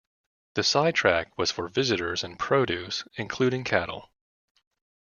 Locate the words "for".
1.51-1.67